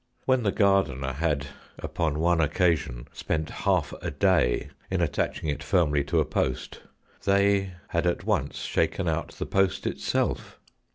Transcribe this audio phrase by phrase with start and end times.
[0.25, 1.45] When the gardener had,
[1.77, 6.81] upon one occasion, spent half a day in attaching it firmly to a post,
[7.25, 10.57] they had at once shaken out the post itself.